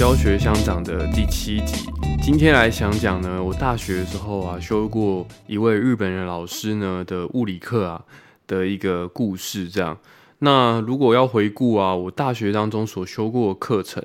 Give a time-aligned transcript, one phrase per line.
[0.00, 1.86] 教学相长的第七集。
[2.22, 8.02] 今天来想讲呢，我大学的时候啊，修过一位日本人老师呢的物理课啊
[8.46, 9.68] 的一个故事。
[9.68, 9.98] 这样，
[10.38, 14.02] 那如果要回顾啊，我大学当中所修过的课程，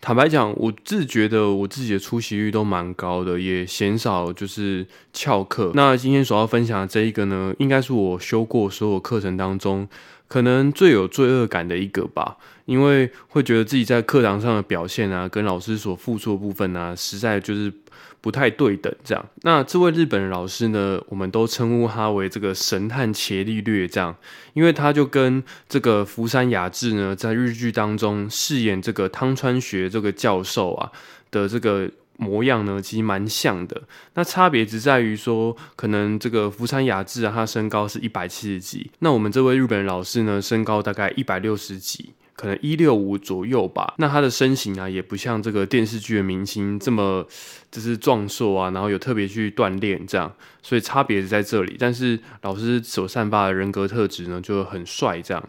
[0.00, 5.72] 坦白讲，我自觉得我自己的出席率都蛮高的，也鲜少就是翘课。
[5.74, 9.86] 那今天所要分享的这一个呢，应该是我修过所有课程当中。
[10.34, 17.72] 可能最有罪恶感的一个吧，因为会觉得自己在课堂上的表现啊，跟老师所付出的部分啊，实在就是
[18.20, 18.92] 不太对等。
[19.04, 24.16] 这样，那这位日本老师呢，我们都称呼他为这个神探伽利略，这样，
[24.54, 30.90] 因为他就跟这个福山雅治呢，在日剧当中饰演这个汤川学这个教授啊
[31.30, 31.88] 的这个。
[32.16, 33.82] 模样呢，其实蛮像的。
[34.14, 43.94] 那差别只在于说，可能这个福山雅治啊，他身高是一百七十几，那我们这位日本人老师呢，身高大概一百六十几，可能一六五左右吧。
[43.98, 47.26] 那他的身形啊，也不像这个电视剧的明星这么
[47.70, 51.76] 就是壮硕啊，然后有特别去锻炼这样，所以差别是在这里。
[51.78, 55.42] 但是老师所散发的人格特质呢，就很帅这样。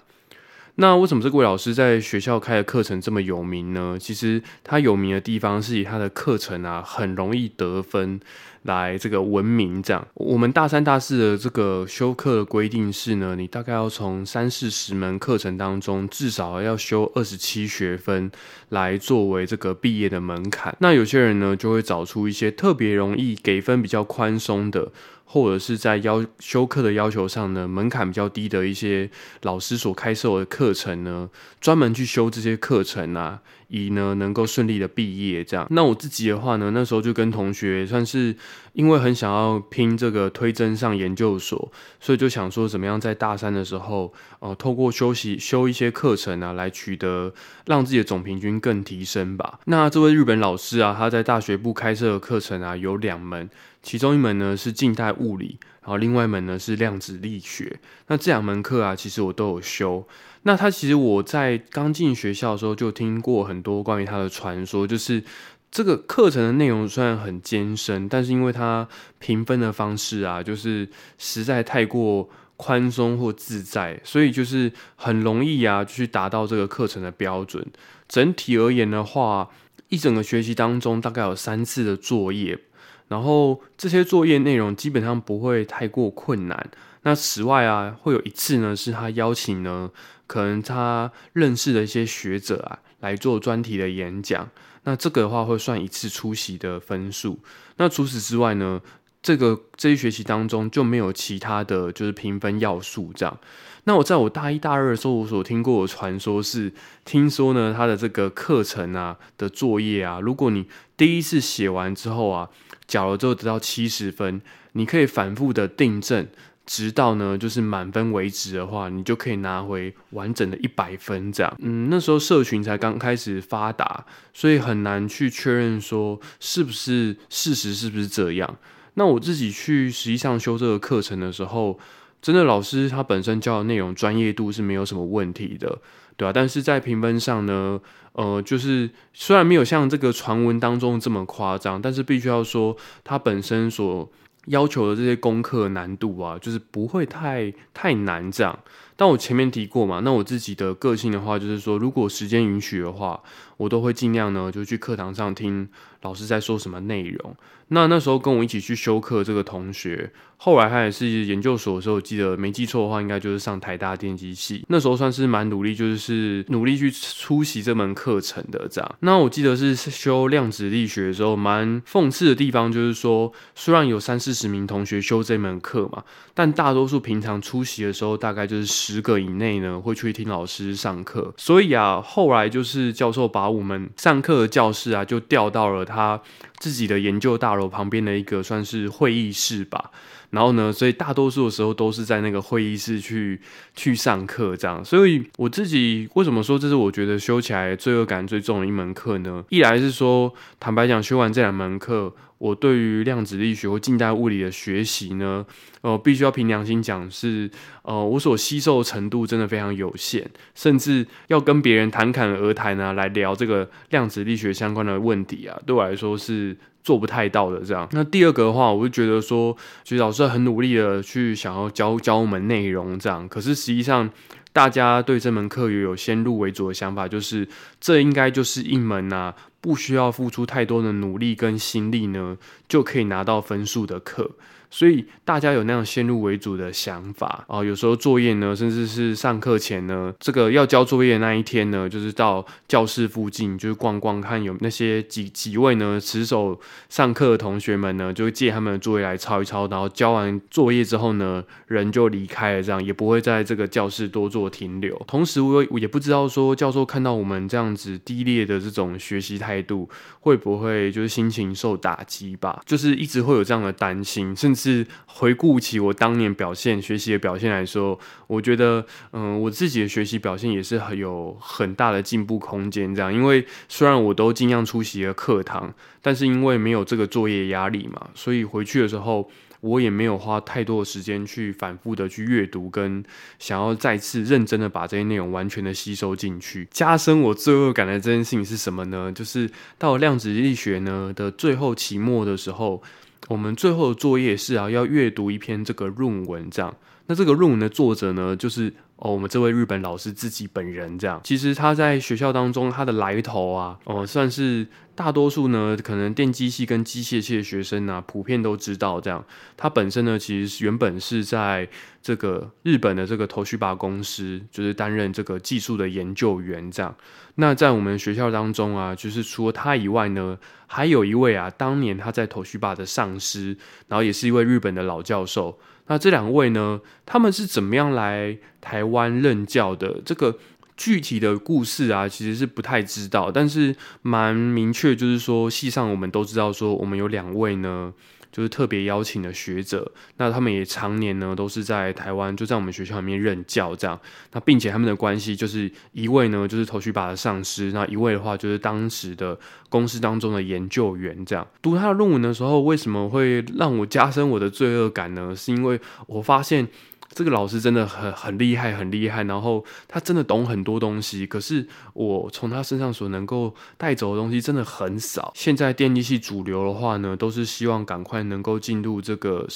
[0.78, 3.98] 那为什么这位老师在学校开的课程这么有名呢？
[4.00, 8.20] 其实他有名的地方是以他的课程啊，很容易得分
[8.64, 9.82] 来这个闻名。
[9.82, 18.30] 这样，我们大三、大四的这个修课的规定是呢，你大概要从三四十门课程当中，至少要修二十七学分
[18.68, 20.76] 来作为这个毕业的门槛。
[20.82, 24.92] 那有些人呢，就会找出一些特别容易给分比较宽松的。
[25.26, 29.10] 或者是在要修课的要求上呢，门槛比较低的一些
[29.42, 35.44] 老师所开设的课程呢，专门去修这些课程啊，以呢能够顺利的毕业。
[35.44, 38.36] 这样，那我自己的话呢，那时候就跟同学算是
[38.74, 47.34] 因为很想要拼这个推甄上研究所，所以就想说怎么样在大三的时候，呃，透过休息修一些课程啊，来取得
[47.66, 49.60] 让自己的总平均更提升吧。
[49.66, 53.50] 那这位日本老师啊，他在大学部开设的课程啊，有两门。
[53.82, 57.80] 其中一门呢是静态物理，然后另外一门呢是量子力学。
[58.08, 60.08] 那这两门课啊，其实我都有修。
[60.44, 65.24] 那他其实我在刚进学校的时候就听过很多关于他的传说，就是
[65.72, 68.88] 这个课程的内容虽然很艰深，但是因为他
[69.20, 70.88] 评分的方式啊，就是
[71.18, 77.66] 实在太过宽松或自在，所以就是很容易啊去达到这个课程的标准。
[78.08, 79.50] 整体而言的话，
[79.90, 82.60] 一整个学期当中大概有三次的作业。
[83.08, 86.72] 然后这些作业内容基本上不会太过困难。
[87.04, 89.92] 那此外啊，会有一次呢，是他邀请呢，
[90.26, 94.50] 可能他认识的一些学者啊来做专题的演讲。
[94.86, 97.38] 那这个的话会算一次出席的分数。
[97.78, 98.82] 那除此之外呢，
[99.22, 103.38] 这个这一学期当中就没有其他的就是评分要素这样。
[103.84, 106.74] 那我在我大一大二的时候，我所听过的传说是，
[107.04, 110.66] 听说呢，他的这个课程啊的作业啊，如果你
[110.98, 112.50] 第一次写完之后啊。
[112.88, 114.42] 缴了之后得到七十分，
[114.74, 116.28] 你可以反复的订正，
[116.66, 121.56] 直到呢就是满分为止的话，你就可以拿回完整的一百分这样。
[121.60, 128.58] 嗯，那时候社群才刚开始发达，所以很难去确认说是不是事实是不是这样。
[128.96, 131.80] 那我自己去实际上修这个课程的时候，
[132.22, 135.80] 真的老师他本身教的内容专业度是没有什么问题的。
[136.18, 137.80] 对啊，但是在评分上呢，
[138.14, 144.10] 呃，就是虽然没有像这个传闻当中这么夸张，但是必须要说，它本身所
[144.48, 148.58] 要求的这些功课难度啊，就是不会太太难这样。
[148.96, 153.22] 但我前面提过嘛，那我自己的个性的话，就是说，如果时间允许的话，
[153.58, 155.68] 我都会尽量呢，就去课堂上听
[156.02, 157.36] 老师在说什么内容。
[157.70, 164.64] 那那时候跟我一起去修课这个同学，后来他也是研究所的时候，记得没记错的话，应该就是上台大电机系。
[164.68, 168.96] 那时候算是蛮努力，就是努力去出席这门课程的这样。
[169.00, 176.04] 那我记得是修量子力学的时候，蛮讽刺的地方就是说，虽然有三四十名同学修这门课嘛，
[176.36, 181.34] 但大多数平常出席的时候，大概就是十个以内呢，会去听老师上课。
[181.38, 186.22] 所以啊，后来就是教授把我们上课的教室啊，就调到了他。
[186.58, 189.92] 自己的研究大楼旁边的一个算是会议室吧，
[190.30, 193.40] 然后呢，所以大多数的时候都是在那个会议室去
[193.76, 194.84] 去上课这样。
[194.84, 199.44] 所以我自己为什么说这是我觉得修起来罪恶感最重的一门课呢？
[199.50, 202.14] 一来是说，坦白讲，修完这两门课。
[202.38, 205.46] 我对于量子力学或近代物理的学习呢，
[205.82, 207.50] 呃，必须要凭良心讲，是
[207.84, 217.62] 呃，我所吸收的程度真的非常有限，甚至要跟别人侃侃而谈呢，来聊这个量子力学相关的问题啊，对我来说是做不太到的。
[217.62, 224.10] 这样，那第二个的话，我就觉得说，其实老师很努力的去想要教教我们内容，这样，可是实际上。
[224.56, 227.46] 大家对这门课也有先入为主的想法，就是
[227.82, 229.36] 这应该就是一门啊，
[229.66, 232.38] 不需要付出太多的努力跟心力呢，
[232.70, 234.30] 就可以拿到分数的课。
[234.76, 255.02] 所以大家有那样先入为主的想法啊，有时候作业呢，甚至是上课前呢，这个要交作业那一天呢，就是到教室附近就是逛逛，看有那些几几位呢持守上课的同学们呢，就会借他们的作业来抄一抄，然后交完作业之后呢，人就离开了，这样也不会在这个教室多做停留。
[255.08, 259.90] 同时，我我也不知道说教授看到我们这样子低劣的这种学习态度，
[260.20, 262.62] 会不会就是心情受打击吧？
[262.66, 264.65] 就是一直会有这样的担心，甚至。
[264.66, 272.96] 是回顾起我当年表现、学习的表现来说，我觉得，嗯，我自己的学习表现也是很有很大的进步空间。
[272.96, 279.30] 这样，因为虽然我都尽量出席了课堂，但是因为没有这个作业压力嘛，所以回去的时候，
[279.62, 283.04] 我也没有花太多的时间去反复的去阅读，跟
[283.38, 286.68] 想要再次认真的把这些内容完全的吸收进去。
[286.72, 289.12] 加深我罪恶感的这件事情是什么呢？
[289.12, 292.82] 就是到量子力学呢的最后期末的时候。
[293.28, 296.76] 我们最后的作业是啊，要阅读一篇这个论文，这样。
[297.08, 301.20] 那这个论文的作者呢，就是哦，我们这位日本老师自己本人这样。
[301.24, 304.66] 其实他在学校当中，他的来头啊，哦，算是
[304.96, 309.24] 大多数呢，可能电机系跟机械系的学生啊，普遍都知道这样。
[309.58, 311.68] 他本身呢，其实原本是在
[312.02, 316.96] 这个日本的这个头绪吧公司，就是担任这个技术的研究员这样。
[317.36, 320.38] 那在我们学校当中啊，就是除了他以外呢，
[320.68, 323.58] 还有一位啊，当年他在头绪吧的上司，
[323.90, 325.60] 然后也是一位日本的老教授。
[325.88, 326.82] 那这两位呢？
[327.06, 330.02] 他们是怎么样来台湾任教的？
[330.04, 330.38] 这个
[330.76, 337.94] 具体的故事啊，其实是不太知道，但是蛮明确，就是说，戏上我们都知道，说我们有两位呢。
[338.36, 343.98] 就是特别邀请的学者，那他们也常年呢都是在台湾，就在我们学校里面任教这样。
[344.34, 349.40] 那并且他们的关系就是一位呢就是头绪把的上司，那一位的话就是当时的
[349.70, 351.48] 公司当中的研究员这样。
[351.62, 355.34] 读他的论文的时候，为什么会让我加深我的罪恶感呢？
[355.34, 356.68] 是因为我发现。
[357.10, 359.24] 这个老师真的很很厉害，很厉害。
[359.24, 365.32] 然后他真的懂很多东西，可是我从他身上所能够带走的东西真的很少。
[365.36, 369.48] 现在电机系主流的话呢，都是希望赶快能够进入这个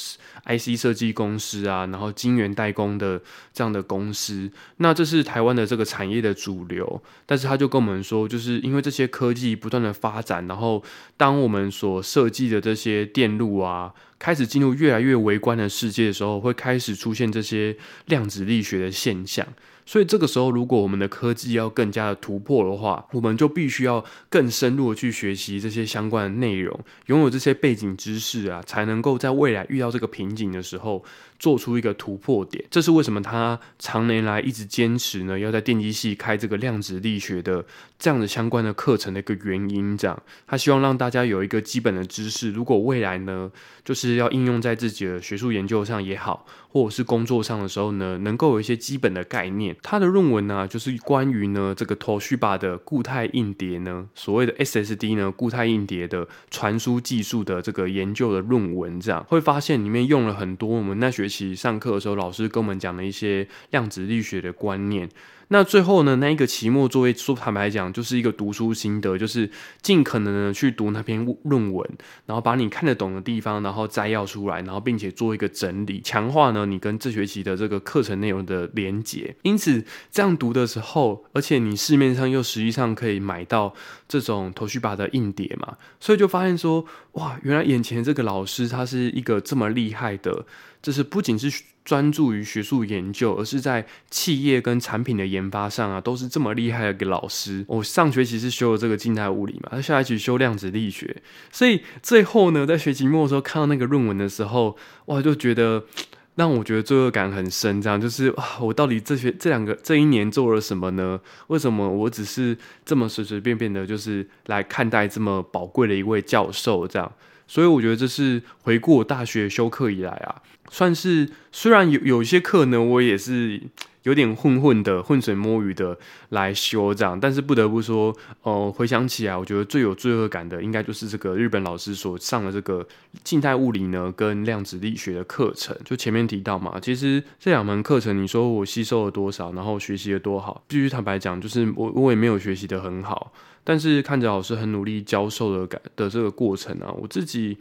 [0.46, 4.50] IC 设计公司啊，然后晶圆代工的这样的公司。
[4.78, 7.02] 那这是台湾的这个产业的主流。
[7.26, 10.82] 但是他就跟我们说，就是因为这些科技不断的发展，然后
[11.18, 13.94] 当我们所设计的这些电路啊。
[14.20, 17.76] 开始进入越来越微观的世界的时候，会开始出现这些
[18.06, 19.48] 量子力学的现象。
[19.86, 31.04] 所以这个时候，如果我们的科技要更加的突破的话，我们就必须要更深入的去学习这些相关的内容，拥有这些背景知识啊，才能够在未来遇到这个瓶颈的时候。
[31.40, 35.40] 做出一个突破点，这是为什么他常年来一直坚持呢？
[35.40, 37.66] 要在电机系开这个量子力学的
[37.98, 42.52] 这样的相关的课程的一个原因，这样他希望让大家有一个基本的知识。
[42.52, 43.50] 如果未来呢，
[43.86, 49.74] 就是要应用在自己的学术研究上也好，或者是工作上的时候呢，能够有一些基本的概念。
[49.82, 61.29] 他的论文呢，就是关于呢这个头绪吧的固态硬碟呢，所谓的 SSD 呢固态硬碟的传输技术的这个研究的论文，这样会发现里面用了很多我们那学。
[61.56, 65.08] 上课的时候，老师跟我们讲了一些量子力学的观念。
[65.52, 69.50] 那最后呢，那一个期末作业，说坦白讲，就是一个读书心得，就是
[69.82, 71.90] 尽可能的去读那篇论文，
[72.28, 79.36] 然后把你看得懂的地方，然后摘要出来，然后并且做一个整理，强化呢你跟这学期的这个课程内容的连结。
[79.42, 83.74] 因此，这样读的时候，而且你市面上又实际上可以买到
[84.08, 90.46] 这种头绪把的硬碟嘛，所以就发现说，哇，原来眼前这个老师他是一个这么厉害的。
[90.82, 97.66] 这是不仅是专注于学术研究，而是在企业跟产品的研发上啊，都是这么厉害的一个老师。
[97.68, 101.22] 我上学期是修了这个静态物理嘛，他下学期修量子力学，
[101.52, 105.84] 所以最后呢，在学期末的时候看到那个论文的时候，哇，就觉得
[106.36, 107.82] 让我觉得罪恶感很深。
[107.82, 111.20] 这样就是啊，我到底这学这两个这一年做了什么呢？
[111.48, 112.56] 为什么我只是
[112.86, 117.12] 这么随随便便的，就是来看待这么宝贵的一位教授这样？
[117.50, 123.60] 所以我觉得这是回顾我大学修课以来啊，算是虽然有有一些课呢，我也是
[124.04, 125.98] 有点混混的、浑水摸鱼的
[126.30, 132.88] 来修这样，但是不得不说，哦，回想起来，我觉得最有罪恶感的，应该就是这个日本老师所上的这个
[133.24, 135.76] 静态物理呢跟量子力学的课程。
[135.84, 143.34] 就前面提到嘛，其实这两门课程，你说我吸收了多少，然后学习了多好，必须坦白讲，就是我我也没有学习的很好。
[143.70, 147.56] 但是看着老师很努力教授的感的这个过程啊，我自己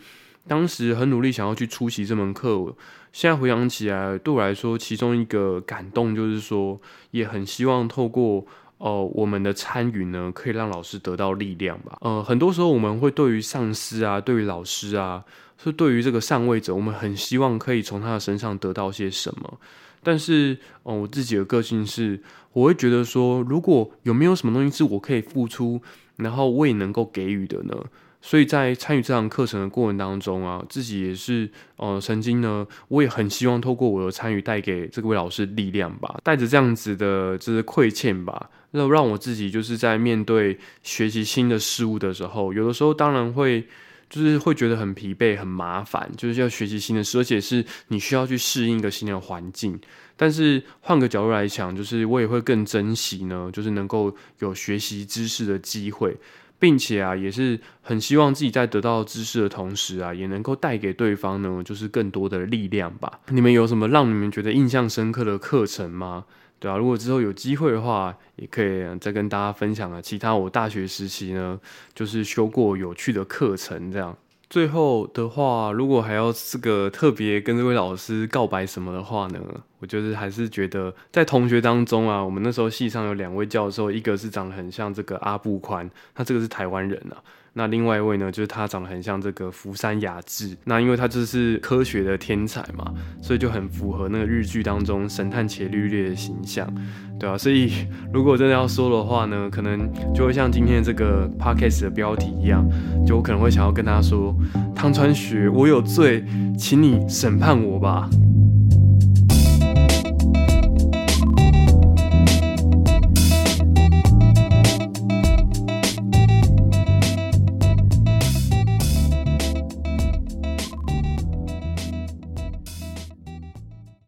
[0.47, 2.75] 当时很努力想要去出席这门课。
[3.13, 8.43] 现在回想起来，对我来说，其中一个感动就是说，也很希望透过
[8.79, 11.99] 哦我们的参与呢，可以让老师得到力量吧。
[12.01, 15.23] 呃，很多时候我们会对于上司啊，对于老师啊，
[15.63, 19.61] 是对于这个上位者，我们很希望可以从他的身上得到些什么。
[20.03, 22.23] 但是，哦，我自己的个性是，
[22.53, 25.81] 我会觉得说，如果有没有什么东西是我可以付出，
[26.17, 27.75] 然后我也能够给予的呢？
[28.21, 43.65] 所以在参与这堂课程的过程当中啊，自己也是呃，曾经呢，我也很希望透过我的参与带给这位老师力量吧，带着这样子的就是亏欠吧，那让我自己就是在面对学习新的事物的时候，有的时候当然会
[44.11, 49.79] 就是会觉得很疲惫、很麻烦，就是要学习新的事，而且是你需要去适应一个新的环境。
[50.19, 56.15] 但是换个角度来讲，就是我也会更珍惜呢，就是能够有学习知识的机会。
[56.61, 63.21] 并且啊，也是很希望自己在得到知识的同时啊，也能够带给对方呢，就是更多的力量吧。
[63.29, 66.25] 你们有什么让你们觉得印象深刻的课程吗？
[66.59, 70.03] 对啊，如果之后有机会的话，也可以再跟大家分享啊。
[70.03, 71.61] 其他我大学时期呢，
[71.95, 74.19] 就是修过有趣的课程这样。
[74.51, 79.39] 最后的话，如果还要这个特别跟这位老师告白什么的话呢？
[79.81, 87.17] 我就是还是觉得在同学当中啊，我们那时候系上有两位教授，一个是长得很像这个阿布宽，他这个是台湾人啊。
[87.55, 90.57] 那另外一位呢，就是他长得很像这个福山雅治。
[90.65, 96.73] 那因为他就是科学的天才嘛，所以就很符合那个日剧当中神探伽利略的形象，
[97.19, 97.73] 对啊，所以
[98.15, 102.65] 如果真的要说的话呢，可能就会像今天这个 podcast 的标题一样，
[103.05, 104.33] 就我可能会想要跟他说：
[104.77, 106.25] 汤川学，我有罪，
[106.57, 108.09] 请你审判我吧。